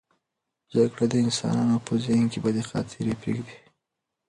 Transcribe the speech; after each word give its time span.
جګړه 0.73 1.05
د 1.09 1.13
انسانانو 1.25 1.77
په 1.85 1.93
ذهن 2.03 2.25
کې 2.31 2.39
بدې 2.45 2.63
خاطرې 2.69 3.13
پرېږدي. 3.21 3.57